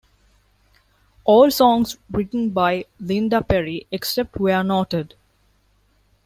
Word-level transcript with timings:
All 1.25 1.51
songs 1.51 1.95
written 2.09 2.49
by 2.49 2.85
Linda 2.99 3.43
Perry, 3.43 3.85
except 3.91 4.37
where 4.39 4.63
noted. 4.63 5.13